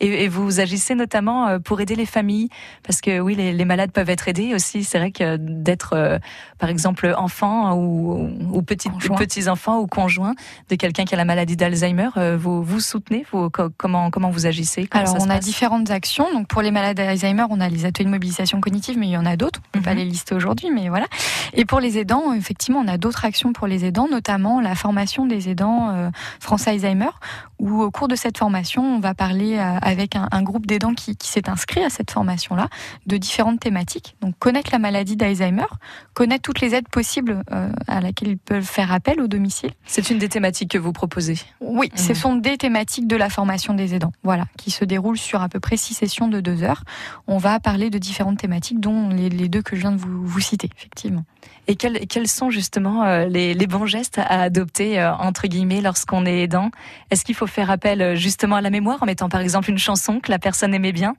Et, 0.00 0.28
vous 0.28 0.60
agissez 0.60 0.94
notamment 0.94 1.46
euh, 1.46 1.58
pour 1.58 1.80
aider 1.80 1.94
les 1.94 2.06
familles, 2.06 2.48
parce 2.82 3.00
que 3.00 3.20
oui, 3.20 3.34
les, 3.34 3.64
malades 3.64 3.92
peuvent 3.92 4.10
être 4.10 4.28
aidés 4.28 4.54
aussi. 4.54 4.84
C'est 4.84 4.98
vrai 4.98 5.12
que 5.12 5.36
d'être, 5.36 5.92
euh, 5.94 6.18
par 6.58 6.68
exemple, 6.68 7.14
enfant 7.16 7.74
ou, 7.74 8.28
ou 8.52 8.62
petits, 8.62 8.90
petits 9.16 9.48
enfants 9.48 9.78
ou 9.78 9.86
conjoint 9.86 10.34
de 10.68 10.76
quelqu'un 10.76 11.04
qui 11.04 11.14
a 11.14 11.16
la 11.16 11.24
maladie 11.24 11.56
d'Alzheimer, 11.56 12.08
euh, 12.16 12.36
vous 12.36 12.62
vous 12.62 12.80
soutenez 12.80 13.24
vous, 13.32 13.50
comment 13.50 14.10
comment 14.10 14.30
vous 14.30 14.46
agissez 14.46 14.88
Alors 14.90 15.16
on 15.20 15.30
a 15.30 15.38
différentes 15.38 15.90
actions. 15.90 16.32
Donc 16.32 16.48
pour 16.48 16.62
les 16.62 16.70
malades 16.70 16.96
d'Alzheimer, 16.96 17.44
on 17.50 17.60
a 17.60 17.68
les 17.68 17.84
ateliers 17.84 18.06
de 18.06 18.10
mobilisation 18.10 18.60
cognitive, 18.60 18.98
mais 18.98 19.06
il 19.06 19.12
y 19.12 19.16
en 19.16 19.26
a 19.26 19.36
d'autres. 19.36 19.60
On 19.68 19.78
peut 19.78 19.84
pas 19.84 19.92
mhm. 19.92 19.98
les 19.98 20.04
lister 20.06 20.34
aujourd'hui, 20.34 20.70
mais 20.70 20.88
voilà. 20.88 21.06
Et 21.52 21.64
pour 21.64 21.80
les 21.80 21.98
aidants, 21.98 22.32
effectivement, 22.32 22.80
on 22.80 22.88
a 22.88 22.98
d'autres 22.98 23.24
actions 23.24 23.52
pour 23.52 23.66
les 23.66 23.84
aidants, 23.84 24.08
notamment 24.08 24.60
la 24.60 24.74
formation 24.74 25.26
des 25.26 25.48
aidants 25.48 26.10
France 26.40 26.66
Alzheimer, 26.66 27.10
où 27.58 27.82
au 27.82 27.90
cours 27.90 28.08
de 28.08 28.16
cette 28.16 28.38
formation, 28.38 28.96
on 28.96 29.00
va 29.00 29.14
parler 29.14 29.58
avec 29.84 30.16
un, 30.16 30.42
groupe 30.42 30.66
d'aidants 30.66 30.94
qui, 30.94 31.16
s'est 31.22 31.48
inscrit 31.48 31.84
à 31.84 31.90
cette 31.90 32.10
formation-là, 32.10 32.68
de 33.06 33.16
différentes 33.16 33.60
thématiques. 33.60 34.16
Donc 34.20 34.34
connaître 34.38 34.70
la 34.72 34.78
maladie 34.78 35.16
d'Alzheimer, 35.16 35.66
connaître 36.14 36.42
toutes 36.42 36.60
les 36.60 36.74
aides 36.74 36.88
possibles 36.88 37.42
euh, 37.52 37.70
à 37.86 38.00
laquelle 38.00 38.28
ils 38.28 38.38
peuvent 38.38 38.64
faire 38.64 38.92
appel 38.92 39.20
au 39.20 39.28
domicile. 39.28 39.70
C'est 39.86 40.10
une 40.10 40.18
des 40.18 40.28
thématiques 40.28 40.70
que 40.70 40.78
vous 40.78 40.92
proposez? 40.92 41.38
Oui, 41.60 41.90
ce 41.94 42.12
mmh. 42.12 42.14
sont 42.14 42.36
des 42.36 42.56
thématiques 42.56 43.06
de 43.06 43.16
la 43.16 43.28
formation 43.28 43.74
des 43.74 43.94
aidants, 43.94 44.12
voilà, 44.22 44.46
qui 44.56 44.70
se 44.70 44.84
déroulent 44.84 45.18
sur 45.18 45.42
à 45.42 45.48
peu 45.48 45.60
près 45.60 45.76
six 45.76 45.94
sessions 45.94 46.28
de 46.28 46.40
deux 46.40 46.62
heures. 46.62 46.84
On 47.26 47.38
va 47.38 47.60
parler 47.60 47.90
de 47.90 47.98
différentes 47.98 48.38
thématiques, 48.38 48.80
dont 48.80 49.08
les, 49.10 49.28
deux 49.48 49.62
que 49.62 49.76
je 49.76 49.82
viens 49.82 49.92
de 49.92 49.98
vous, 49.98 50.26
vous 50.26 50.40
citer, 50.40 50.70
effectivement. 50.76 51.24
Et 51.66 51.76
quels, 51.76 52.06
quels 52.06 52.28
sont 52.28 52.50
justement 52.50 53.04
euh, 53.04 53.26
les, 53.26 53.54
les, 53.54 53.66
bons 53.66 53.86
gestes 53.86 54.18
à 54.18 54.42
adopter, 54.42 55.00
euh, 55.00 55.14
entre 55.14 55.46
guillemets, 55.46 55.80
lorsqu'on 55.80 56.26
est 56.26 56.42
aidant? 56.42 56.70
Est-ce 57.10 57.24
qu'il 57.24 57.34
faut 57.34 57.46
faire 57.46 57.70
appel 57.70 58.16
justement 58.16 58.56
à 58.56 58.60
la 58.60 58.70
mémoire 58.70 59.02
en 59.02 59.06
mettant 59.06 59.28
par 59.28 59.40
exemple 59.40 59.70
une 59.70 59.73
chanson 59.78 60.20
que 60.20 60.30
la 60.30 60.38
personne 60.38 60.74
aimait 60.74 60.92
bien 60.92 61.16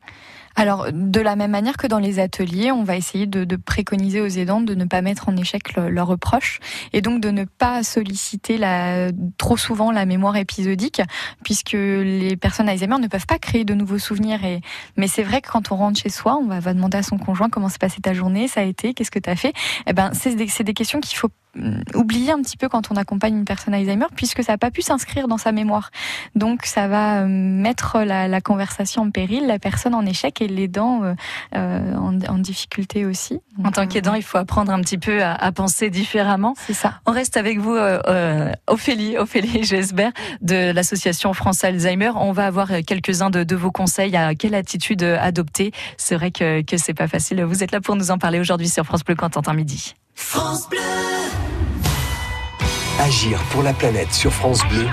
alors, 0.56 0.88
de 0.92 1.20
la 1.20 1.36
même 1.36 1.52
manière 1.52 1.76
que 1.76 1.88
dans 1.88 2.00
les 2.00 2.20
ateliers, 2.20 2.72
on 2.72 2.84
va 2.84 2.96
essayer 2.96 3.26
de, 3.26 3.44
de 3.44 3.56
préconiser 3.58 4.22
aux 4.22 4.28
aidants 4.28 4.62
de 4.62 4.74
ne 4.74 4.86
pas 4.86 5.02
mettre 5.02 5.28
en 5.28 5.36
échec 5.36 5.76
leurs 5.76 6.08
reproches 6.08 6.60
et 6.94 7.02
donc 7.02 7.22
de 7.22 7.30
ne 7.30 7.44
pas 7.44 7.84
solliciter 7.84 8.58
la, 8.58 9.12
trop 9.38 9.58
souvent 9.58 9.92
la 9.92 10.06
mémoire 10.06 10.38
épisodique, 10.38 11.02
puisque 11.44 11.74
les 11.74 12.38
personnes 12.38 12.70
Alzheimer 12.70 13.00
ne 13.00 13.08
peuvent 13.08 13.26
pas 13.26 13.40
créer 13.40 13.66
de 13.66 13.74
nouveaux 13.74 14.00
souvenirs. 14.00 14.46
Et, 14.46 14.62
mais 14.96 15.08
c'est 15.08 15.24
vrai 15.24 15.42
que 15.42 15.50
quand 15.52 15.72
on 15.72 15.76
rentre 15.76 16.00
chez 16.00 16.10
soi, 16.10 16.38
on 16.38 16.48
va, 16.48 16.74
demander 16.74 16.98
à 16.98 17.04
son 17.04 17.18
conjoint 17.18 17.50
comment 17.50 17.70
s'est 17.70 17.78
passée 17.78 18.02
ta 18.02 18.14
journée, 18.14 18.48
ça 18.48 18.62
a 18.62 18.64
été, 18.64 18.94
qu'est-ce 18.94 19.12
que 19.12 19.20
tu 19.20 19.30
as 19.30 19.36
fait? 19.36 19.54
Eh 19.88 19.94
ben, 19.94 20.12
c'est 20.14 20.36
des, 20.36 20.48
des 20.64 20.74
questions 20.74 21.02
qu'il 21.02 21.18
faut 21.18 21.30
Mm, 21.56 21.82
oublier 21.94 22.32
un 22.32 22.42
petit 22.42 22.58
peu 22.58 22.68
quand 22.68 22.92
on 22.92 22.96
accompagne 22.96 23.38
une 23.38 23.46
personne 23.46 23.74
Alzheimer 23.74 24.08
puisque 24.14 24.44
ça 24.44 24.54
n'a 24.54 24.58
pas 24.58 24.72
pu 24.72 24.82
s'inscrire 24.82 25.28
dans 25.28 25.38
sa 25.38 25.52
mémoire. 25.54 25.92
Donc 26.36 26.66
ça 26.66 26.88
va 26.88 27.22
euh, 27.22 27.28
mettre 27.28 28.00
la, 28.00 28.42
conversation 28.42 29.04
en 29.04 29.12
péril, 29.12 29.48
la 29.48 29.58
personne 29.58 29.96
en 29.96 30.06
échec 30.06 30.42
l'aidant 30.48 31.04
euh, 31.04 31.14
euh 31.56 31.96
en, 31.96 32.20
en, 32.22 32.38
difficulté 32.38 33.06
aussi. 33.06 33.40
en 33.64 33.72
tant 33.72 33.88
qu'aidant, 33.88 34.14
il 34.14 34.24
faut 34.24 34.38
apprendre 34.38 34.72
un 34.72 34.82
petit 34.82 34.98
peu 34.98 35.24
à, 35.24 35.34
à 35.34 35.52
penser 35.52 35.90
différemment. 35.90 36.56
C'est 36.58 36.74
ça. 36.74 37.00
On 37.06 37.12
reste 37.12 37.38
avec 37.38 37.60
vous, 37.60 37.76
euh, 37.76 38.52
Ophélie, 38.68 39.18
Ophélie 39.20 39.64
Gesbert 39.64 40.12
de 40.42 40.72
l'association 40.72 41.34
France 41.34 41.64
Alzheimer. 41.64 42.12
On 42.16 42.32
va 42.32 42.46
avoir 42.48 42.70
quelques-uns 42.86 43.30
de, 43.30 43.44
de, 43.44 43.56
vos 43.56 43.72
conseils 43.72 44.16
à 44.16 44.36
quelle 44.36 44.56
attitude 44.56 45.04
adopter. 45.04 45.72
C'est 45.98 46.16
vrai 46.16 46.32
que, 46.32 46.62
que 46.62 46.78
c'est 46.78 46.94
pas 46.94 47.08
facile. 47.08 47.44
Vous 47.44 47.64
êtes 47.64 47.72
là 47.72 47.82
pour 47.82 47.96
nous 47.96 48.12
en 48.12 48.18
parler 48.18 48.40
aujourd'hui 48.40 48.70
sur 48.70 48.86
France 48.86 49.04
Bleu 49.04 49.16
Quentin 49.16 49.54
Midi. 49.54 49.94
France 50.16 50.70
Bleu 50.70 50.80
Agir 53.00 53.40
pour 53.52 53.62
la 53.62 53.74
planète 53.74 54.14
sur 54.14 54.32
France 54.32 54.62
Bleu, 54.70 54.88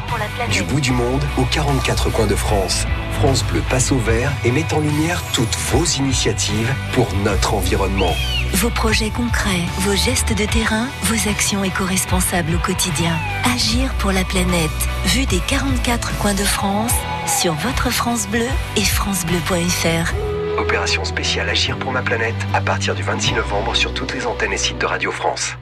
du 0.51 0.65
bout 0.65 0.81
du 0.81 0.91
monde 0.91 1.23
aux 1.39 1.45
44 1.45 2.11
coins 2.11 2.27
de 2.27 2.35
France. 2.35 2.85
France 3.13 3.45
Bleu 3.45 3.63
passe 3.69 3.93
au 3.93 3.99
vert 3.99 4.33
et 4.45 4.51
met 4.51 4.73
en 4.73 4.81
lumière 4.81 5.23
toutes 5.33 5.57
vos 5.71 5.85
initiatives 5.85 6.73
pour 6.93 7.09
notre 7.25 7.55
environnement. 7.55 8.15
Vos 8.55 8.71
projets 8.71 9.11
concrets, 9.11 9.65
vos 9.79 9.95
gestes 9.95 10.37
de 10.37 10.45
terrain, 10.45 10.89
vos 11.05 11.29
actions 11.29 11.65
éco-responsables 11.65 12.55
au 12.55 12.59
quotidien. 12.59 13.17
Agir 13.55 13.93
pour 13.95 14.13
la 14.13 14.25
planète, 14.25 14.71
vue 15.07 15.27
des 15.27 15.41
44 15.47 16.19
coins 16.19 16.35
de 16.35 16.45
France, 16.45 16.93
sur 17.41 17.55
votre 17.55 17.91
France 17.91 18.27
Bleu 18.29 18.47
et 18.77 18.85
francebleu.fr. 18.85 20.13
Opération 20.59 21.05
spéciale 21.05 21.49
Agir 21.49 21.79
pour 21.79 21.93
ma 21.93 22.03
planète 22.03 22.35
à 22.53 22.61
partir 22.61 22.95
du 22.95 23.03
26 23.03 23.35
novembre 23.35 23.75
sur 23.75 23.95
toutes 23.95 24.15
les 24.15 24.27
antennes 24.27 24.53
et 24.53 24.59
sites 24.59 24.79
de 24.79 24.87
Radio 24.87 25.11
France. 25.11 25.57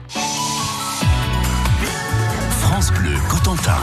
France 2.59 2.91
Bleu 2.91 3.15
Cotentin. 3.29 3.77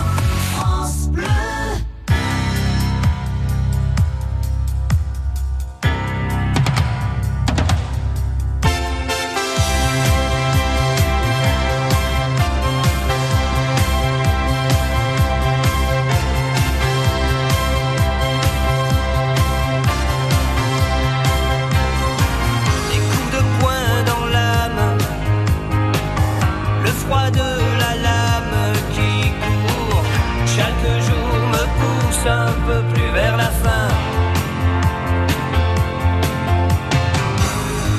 de 27.30 27.50
la 27.80 27.94
lame 28.06 28.72
qui 28.94 29.30
court. 29.42 30.04
Chaque 30.46 30.86
jour 31.06 31.30
me 31.54 31.64
pousse 31.78 32.26
un 32.26 32.52
peu 32.66 32.80
plus 32.92 33.10
vers 33.12 33.36
la 33.36 33.50
fin. 33.62 33.88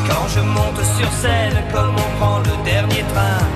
Quand 0.07 0.27
je 0.35 0.41
monte 0.41 0.83
sur 0.97 1.11
scène, 1.11 1.63
comme 1.73 1.95
on 1.95 2.19
prend 2.19 2.39
le 2.39 2.63
dernier 2.63 3.03
train. 3.13 3.48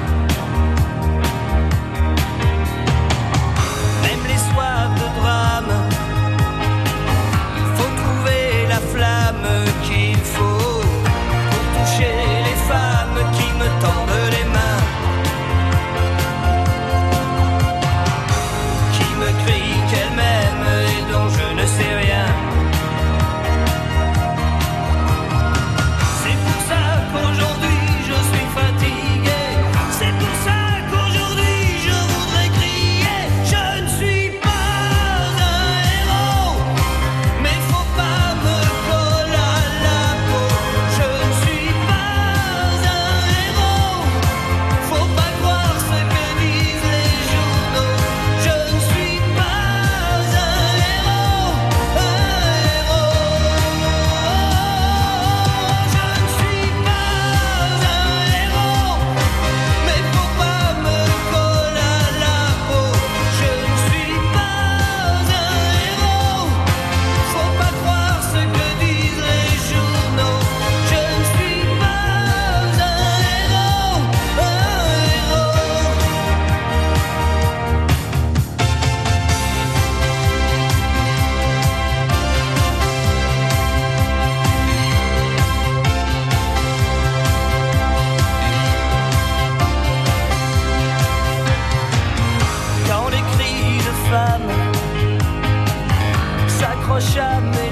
Jamais 97.13 97.69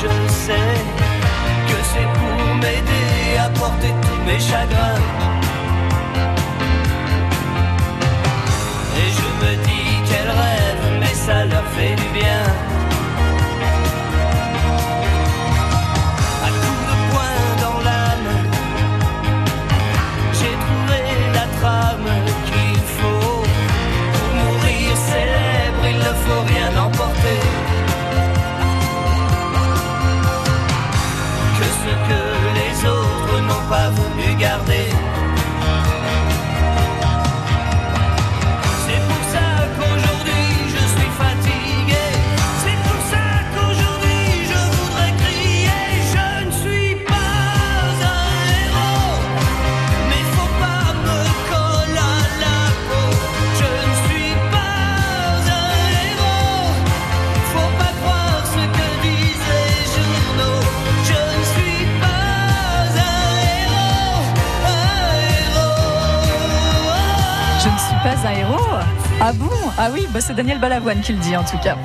je 0.00 0.32
sais 0.32 0.54
que 1.68 1.78
c'est 1.90 2.08
pour 2.18 2.54
m'aider 2.56 3.36
à 3.38 3.50
porter 3.50 3.92
tous 4.00 4.24
mes 4.24 4.40
chagrins. 4.40 5.07
C'est 70.28 70.34
Daniel 70.34 70.60
Balavoine 70.60 71.00
qui 71.00 71.14
le 71.14 71.18
dit 71.18 71.34
en 71.38 71.42
tout 71.42 71.56
cas. 71.56 71.78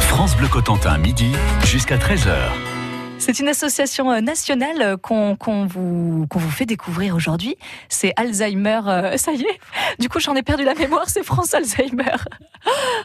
France 0.00 0.36
Bleu 0.36 0.48
Cotentin, 0.48 0.98
midi 0.98 1.32
jusqu'à 1.64 1.96
13h. 1.96 2.75
C'est 3.18 3.40
une 3.40 3.48
association 3.48 4.12
euh, 4.12 4.20
nationale 4.20 4.82
euh, 4.82 4.96
qu'on 4.98 5.66
vous, 5.66 6.26
vous 6.30 6.50
fait 6.50 6.66
découvrir 6.66 7.16
aujourd'hui. 7.16 7.56
C'est 7.88 8.12
Alzheimer. 8.16 8.80
Euh, 8.86 9.16
ça 9.16 9.32
y 9.32 9.40
est, 9.40 9.58
du 9.98 10.08
coup 10.08 10.20
j'en 10.20 10.34
ai 10.34 10.42
perdu 10.42 10.64
la 10.64 10.74
mémoire, 10.74 11.08
c'est 11.08 11.24
France 11.24 11.54
Alzheimer. 11.54 12.04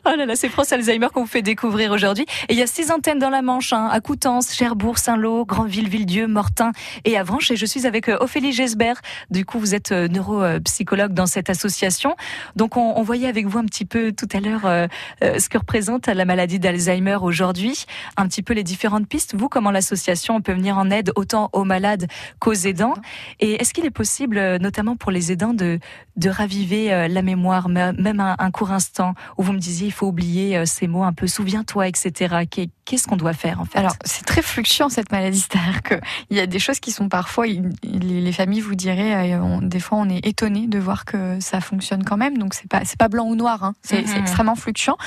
Oh 0.07 0.09
là 0.17 0.25
là, 0.25 0.35
c'est 0.35 0.49
France 0.49 0.71
Alzheimer 0.71 1.09
qu'on 1.13 1.21
vous 1.21 1.27
fait 1.27 1.43
découvrir 1.43 1.91
aujourd'hui. 1.91 2.25
Et 2.49 2.53
il 2.53 2.57
y 2.57 2.63
a 2.63 2.67
six 2.67 2.89
antennes 2.89 3.19
dans 3.19 3.29
la 3.29 3.43
Manche, 3.43 3.73
hein, 3.73 3.89
à 3.91 3.99
Coutances, 3.99 4.55
Cherbourg, 4.55 4.97
Saint-Lô, 4.97 5.45
Grandville, 5.45 5.87
Villedieu, 5.87 6.25
Mortain 6.25 6.71
et 7.05 7.15
Avranches. 7.15 7.51
Et 7.51 7.55
je 7.55 7.67
suis 7.67 7.85
avec 7.85 8.07
Ophélie 8.07 8.53
Gesbert. 8.53 8.99
Du 9.29 9.45
coup, 9.45 9.59
vous 9.59 9.75
êtes 9.75 9.91
neuropsychologue 9.91 11.13
dans 11.13 11.27
cette 11.27 11.51
association. 11.51 12.15
Donc 12.55 12.75
on, 12.75 12.97
on, 12.97 13.03
voyait 13.03 13.27
avec 13.27 13.45
vous 13.45 13.59
un 13.59 13.65
petit 13.65 13.85
peu 13.85 14.11
tout 14.11 14.27
à 14.33 14.39
l'heure 14.39 14.89
ce 15.21 15.47
que 15.47 15.59
représente 15.59 16.07
la 16.07 16.25
maladie 16.25 16.57
d'Alzheimer 16.57 17.17
aujourd'hui, 17.21 17.85
un 18.17 18.27
petit 18.27 18.41
peu 18.41 18.55
les 18.55 18.63
différentes 18.63 19.07
pistes. 19.07 19.35
Vous, 19.35 19.47
comment 19.47 19.69
l'association 19.69 20.00
on 20.29 20.41
peut 20.41 20.53
venir 20.53 20.77
en 20.77 20.89
aide 20.89 21.11
autant 21.15 21.49
aux 21.53 21.63
malades 21.63 22.07
qu'aux 22.39 22.53
aidants. 22.53 22.93
Et 23.39 23.53
est-ce 23.53 23.73
qu'il 23.73 23.85
est 23.85 23.91
possible, 23.91 24.37
euh, 24.37 24.57
notamment 24.57 24.95
pour 24.95 25.11
les 25.11 25.31
aidants, 25.31 25.53
de, 25.53 25.79
raviver 26.25 26.93
euh, 26.93 27.07
la 27.07 27.21
mémoire, 27.21 27.67
même 27.69 28.19
un, 28.19 28.51
court 28.51 28.71
instant, 28.71 29.15
où 29.37 29.43
vous 29.43 29.53
me 29.53 29.59
disiez 29.59 29.87
il 29.87 29.93
faut 29.93 30.07
oublier 30.07 30.57
euh, 30.57 30.65
ces 30.65 30.87
mots 30.87 31.03
un 31.03 31.13
peu 31.13 31.27
souviens-toi, 31.27 31.87
etc. 31.87 32.35
Qu'est-ce 32.85 33.07
qu'on 33.07 33.17
doit 33.17 33.33
faire 33.33 33.61
en 33.61 33.65
fait 33.65 33.77
Alors 33.77 33.95
c'est 34.05 34.25
très 34.25 34.41
fluctuant 34.41 34.89
cette 34.89 35.11
maladie, 35.11 35.39
c'est-à-dire 35.51 35.81
qu'il 35.83 36.37
y 36.37 36.39
a 36.39 36.47
des 36.47 36.59
choses 36.59 36.79
qui 36.79 36.91
sont 36.91 37.09
parfois, 37.09 37.45
les 37.83 38.31
familles 38.31 38.61
vous 38.61 38.75
diraient, 38.75 39.39
des 39.61 39.79
fois 39.79 39.97
on 39.99 40.09
est 40.09 40.25
étonné 40.25 40.67
de 40.67 40.79
voir 40.79 41.05
que 41.05 41.39
ça 41.39 41.61
fonctionne 41.61 42.03
quand 42.03 42.17
même, 42.17 42.37
donc 42.37 42.53
c'est 42.53 42.67
pas 42.67 42.81
c'est 42.85 42.97
pas 42.97 43.07
blanc 43.07 43.25
ou 43.25 43.35
noir, 43.35 43.63
hein. 43.63 43.73
c'est 43.83 44.01
mhm. 44.01 44.17
extrêmement 44.17 44.55
fluctuant. 44.55 44.97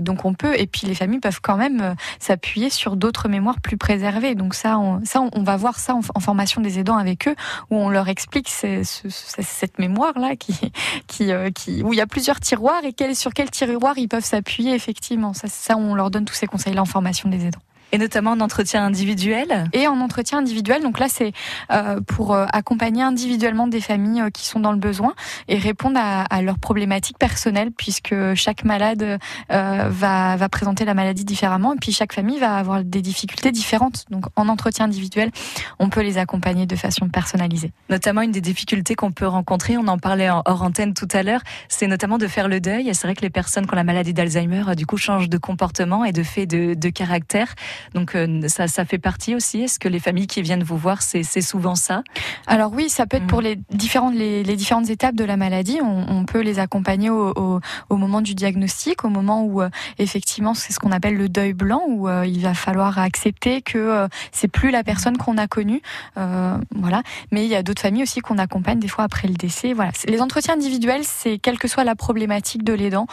donc 0.00 0.24
on 0.24 0.34
peut, 0.34 0.58
et 0.58 0.66
puis 0.66 0.86
les 0.86 0.94
familles 0.94 1.20
peuvent 1.20 1.40
quand 1.40 1.56
même 1.56 1.94
s'appuyer 2.18 2.70
sur 2.70 2.96
d'autres 2.96 3.28
mémoires 3.28 3.60
plus 3.60 3.76
préservées 3.76 4.08
donc 4.34 4.54
ça, 4.54 4.78
on, 4.78 5.04
ça, 5.04 5.20
on 5.20 5.42
va 5.42 5.56
voir 5.56 5.78
ça 5.78 5.94
en, 5.94 6.20
formation 6.20 6.60
des 6.60 6.78
aidants 6.78 6.96
avec 6.96 7.28
eux, 7.28 7.34
où 7.70 7.76
on 7.76 7.88
leur 7.88 8.08
explique 8.08 8.48
cette 8.48 9.78
mémoire 9.78 10.18
là, 10.18 10.36
qui, 10.36 10.54
qui, 11.06 11.32
euh, 11.32 11.50
qui, 11.50 11.82
où 11.82 11.92
il 11.92 11.96
y 11.96 12.00
a 12.00 12.06
plusieurs 12.06 12.40
tiroirs 12.40 12.82
et 12.84 13.14
sur 13.14 13.32
quel 13.32 13.50
tiroir 13.50 13.96
ils 13.96 14.08
peuvent 14.08 14.24
s'appuyer 14.24 14.74
effectivement. 14.74 15.32
Ça, 15.34 15.48
ça, 15.48 15.76
on 15.76 15.94
leur 15.94 16.10
donne 16.10 16.24
tous 16.24 16.34
ces 16.34 16.46
conseils 16.46 16.74
là 16.74 16.82
formation 16.98 17.28
des 17.28 17.46
aidants. 17.46 17.62
Et 17.92 17.98
notamment 17.98 18.32
en 18.32 18.40
entretien 18.40 18.84
individuel 18.84 19.68
Et 19.72 19.88
en 19.88 20.00
entretien 20.00 20.38
individuel. 20.38 20.82
Donc 20.82 20.98
là, 20.98 21.06
c'est 21.08 21.32
euh, 21.70 22.00
pour 22.00 22.34
euh, 22.34 22.44
accompagner 22.52 23.02
individuellement 23.02 23.66
des 23.66 23.80
familles 23.80 24.22
euh, 24.22 24.30
qui 24.30 24.46
sont 24.46 24.60
dans 24.60 24.72
le 24.72 24.78
besoin 24.78 25.14
et 25.48 25.58
répondre 25.58 25.98
à, 25.98 26.22
à 26.22 26.42
leurs 26.42 26.58
problématiques 26.58 27.18
personnelles, 27.18 27.70
puisque 27.70 28.14
chaque 28.34 28.64
malade 28.64 29.18
va, 29.48 30.36
va 30.36 30.48
présenter 30.48 30.84
la 30.84 30.94
maladie 30.94 31.24
différemment, 31.24 31.74
et 31.74 31.76
puis 31.76 31.92
chaque 31.92 32.12
famille 32.12 32.38
va 32.38 32.56
avoir 32.56 32.84
des 32.84 33.02
difficultés 33.02 33.52
différentes. 33.52 34.04
Donc 34.10 34.26
en 34.36 34.48
entretien 34.48 34.84
individuel, 34.84 35.30
on 35.78 35.88
peut 35.88 36.02
les 36.02 36.18
accompagner 36.18 36.66
de 36.66 36.76
façon 36.76 37.08
personnalisée. 37.08 37.72
Notamment 37.88 38.22
une 38.22 38.32
des 38.32 38.40
difficultés 38.40 38.94
qu'on 38.94 39.12
peut 39.12 39.26
rencontrer, 39.26 39.76
on 39.76 39.86
en 39.88 39.98
parlait 39.98 40.30
en 40.30 40.42
hors 40.44 40.62
antenne 40.62 40.94
tout 40.94 41.08
à 41.12 41.22
l'heure, 41.22 41.40
c'est 41.68 41.86
notamment 41.86 42.18
de 42.18 42.26
faire 42.26 42.48
le 42.48 42.60
deuil. 42.60 42.90
C'est 42.94 43.06
vrai 43.06 43.14
que 43.14 43.22
les 43.22 43.30
personnes 43.30 43.66
qui 43.66 43.72
ont 43.72 43.76
la 43.76 43.84
maladie 43.84 44.12
d'Alzheimer, 44.12 44.64
du 44.76 44.86
coup, 44.86 44.96
changent 44.96 45.28
de 45.28 45.38
comportement 45.38 46.04
et 46.04 46.12
de 46.12 46.22
fait 46.22 46.46
de, 46.46 46.74
de 46.74 46.88
caractère. 46.90 47.54
Donc 47.94 48.14
euh, 48.14 48.48
ça, 48.48 48.68
ça 48.68 48.84
fait 48.84 48.98
partie 48.98 49.34
aussi. 49.34 49.62
Est-ce 49.62 49.78
que 49.78 49.88
les 49.88 49.98
familles 49.98 50.26
qui 50.26 50.42
viennent 50.42 50.62
vous 50.62 50.76
voir, 50.76 51.02
c'est 51.02 51.22
souvent 51.40 51.74
ça? 51.74 52.02
Alors 52.46 52.72
oui, 52.72 52.88
ça 52.88 53.06
peut 53.06 53.16
être 53.16 53.26
pour 53.26 53.40
mm. 53.40 53.44
les 53.44 53.56
différentes, 53.70 54.14
les, 54.14 54.42
les, 54.42 54.56
différentes 54.56 54.90
étapes 54.90 55.14
de 55.14 55.24
la 55.24 55.36
maladie. 55.36 55.78
On, 55.82 56.06
on 56.08 56.24
peut 56.24 56.40
les 56.40 56.58
accompagner 56.58 57.10
au, 57.10 57.32
au, 57.36 57.60
au, 57.90 57.96
moment 57.96 58.20
du 58.20 58.34
diagnostic, 58.34 59.04
au 59.04 59.08
moment 59.08 59.42
où 59.44 59.62
euh, 59.62 59.68
effectivement 59.98 60.54
c'est 60.54 60.72
ce 60.72 60.78
qu'on 60.78 60.92
appelle 60.92 61.16
le 61.16 61.28
deuil 61.28 61.52
blanc, 61.52 61.82
où 61.88 62.08
euh, 62.08 62.26
il 62.26 62.40
va 62.40 62.54
falloir 62.54 62.98
accepter 62.98 63.62
que 63.62 64.08
c'est 64.32 64.48
plus 64.48 64.70
la 64.70 64.84
personne 64.84 65.16
qu'on 65.16 65.38
a 65.38 65.46
connue. 65.46 65.82
voilà. 66.16 67.02
Mais 67.32 67.44
il 67.44 67.48
y 67.50 67.54
a 67.54 67.62
d'autres 67.62 67.82
familles 67.82 68.02
aussi 68.02 68.20
qu'on 68.20 68.38
accompagne 68.38 68.78
des 68.78 68.88
fois 68.88 69.04
après 69.04 69.28
le 69.28 69.34
décès. 69.34 69.72
Voilà. 69.72 69.92
Les 70.06 70.20
entretiens 70.20 70.54
individuels, 70.54 71.02
c'est 71.04 71.38
quelle 71.38 71.58
que 71.58 71.68
soit 71.68 71.84
la 71.84 71.94
problématique 71.94 72.64
de 72.64 72.72
l'aidant 72.72 73.06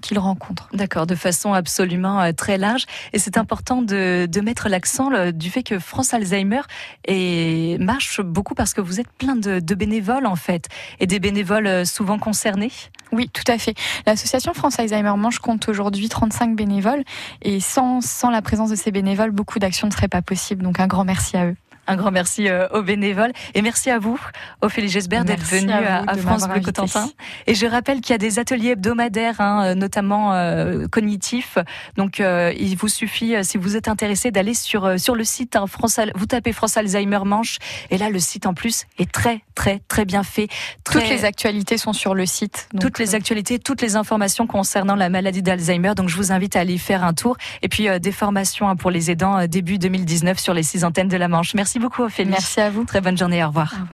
qu'il 0.00 0.18
rencontre. 0.18 0.68
D'accord, 0.72 1.06
de 1.06 1.14
façon 1.14 1.52
absolument 1.52 2.32
très 2.32 2.58
large. 2.58 2.86
Et 3.12 3.18
c'est 3.18 3.36
important 3.36 3.71
de, 3.80 4.40
mettre 4.42 4.68
l'accent 4.68 5.30
du 5.32 5.50
fait 5.50 5.62
que 5.62 5.78
France 5.78 6.12
Alzheimer 6.12 6.60
marche 7.78 8.20
beaucoup 8.20 8.54
parce 8.54 8.74
que 8.74 8.82
vous 8.82 9.00
êtes 9.00 9.10
plein 9.18 9.36
de, 9.36 9.74
bénévoles 9.74 10.26
en 10.26 10.36
fait 10.36 10.68
et 11.00 11.06
des 11.06 11.18
bénévoles 11.18 11.66
euh, 11.66 11.84
souvent 11.84 12.18
concernés. 12.18 12.70
Oui, 13.10 13.30
tout 13.32 13.50
à 13.50 13.56
fait. 13.58 13.74
L'association 14.06 14.52
France 14.52 14.78
Alzheimer 14.78 15.14
Manche 15.16 15.38
compte 15.38 15.68
aujourd'hui 15.68 16.08
35 16.08 16.54
bénévoles 16.54 17.04
et 17.40 17.60
sans, 17.60 18.00
sans 18.00 18.30
la 18.30 18.42
présence 18.42 18.70
de 18.70 18.76
ces 18.76 18.90
bénévoles, 18.90 19.30
beaucoup 19.30 19.58
d'actions 19.58 19.86
ne 19.86 19.92
seraient 19.92 20.08
pas 20.08 20.22
possibles. 20.22 20.62
Donc 20.62 20.80
un 20.80 20.86
grand 20.86 21.04
merci 21.04 21.36
à 21.36 21.46
eux. 21.46 21.56
Un 21.88 21.96
grand 21.96 22.12
merci 22.12 22.48
euh, 22.48 22.68
aux 22.68 22.82
bénévoles 22.82 23.32
et 23.54 23.62
merci 23.62 23.90
à 23.90 23.98
vous, 23.98 24.18
Ophélie 24.60 24.88
Gesbert, 24.88 25.24
d'être 25.24 25.42
venue 25.42 25.72
à, 25.72 26.16
France 26.16 26.46
Bleu 26.48 26.60
Cotentin. 26.60 27.08
Et 27.48 27.54
je 27.54 27.66
rappelle 27.66 28.00
qu'il 28.00 28.10
y 28.10 28.14
a 28.14 28.18
des 28.18 28.38
ateliers 28.38 28.70
hebdomadaires, 28.70 29.40
hein, 29.40 29.64
euh, 29.64 29.74
notamment 29.74 30.32
euh, 30.32 30.86
cognitifs. 30.86 31.58
Donc, 31.96 32.20
il 32.20 32.76
vous 32.76 32.88
suffit, 32.88 33.34
si 33.42 33.58
vous 33.58 33.76
êtes 33.76 33.88
intéressé, 33.88 34.30
d'aller 34.30 34.54
sur 34.54 34.98
sur 34.98 35.16
le 35.16 35.24
site. 35.24 35.56
Hein, 35.56 35.66
France, 35.66 35.98
vous 36.14 36.26
tapez 36.26 36.52
France 36.52 36.76
Alzheimer 36.76 37.20
Manche, 37.24 37.58
et 37.90 37.98
là, 37.98 38.10
le 38.10 38.20
site 38.20 38.46
en 38.46 38.54
plus 38.54 38.84
est 38.98 39.10
très 39.10 39.42
très 39.54 39.80
très 39.88 40.04
bien 40.04 40.22
fait. 40.22 40.48
Toutes 40.84 41.08
les 41.08 41.24
actualités 41.24 41.78
sont 41.78 41.92
sur 41.92 42.14
le 42.14 42.26
site. 42.26 42.68
toutes 42.80 42.98
les 43.00 43.16
actualités, 43.16 43.58
toutes 43.58 43.82
les 43.82 43.96
informations 43.96 44.46
concernant 44.46 44.94
la 44.94 45.08
maladie 45.08 45.42
d'Alzheimer. 45.42 45.94
Donc, 45.96 46.08
je 46.08 46.16
vous 46.16 46.30
invite 46.30 46.54
à 46.54 46.60
aller 46.60 46.78
faire 46.78 47.02
un 47.02 47.12
tour. 47.12 47.36
Et 47.62 47.68
puis, 47.68 47.88
des 48.00 48.12
formations 48.12 48.68
hein, 48.68 48.76
pour 48.76 48.92
les 48.92 49.10
aidants 49.10 49.46
début 49.46 49.78
2019 49.78 50.38
sur 50.38 50.54
les 50.54 50.62
six 50.62 50.84
antennes 50.84 51.08
de 51.08 51.16
la 51.16 51.26
Manche. 51.26 51.54
Merci 51.54 51.72
beaucoup, 51.82 52.02
Ophélie. 52.02 52.30
Merci 52.30 52.60
à 52.60 52.70
vous. 52.70 52.84
Très 52.84 53.00
bonne 53.00 53.18
journée. 53.18 53.44
Au 53.44 53.48
revoir. 53.48 53.74